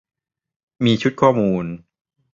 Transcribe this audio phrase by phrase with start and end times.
[0.83, 1.65] มีชุดข้อมูล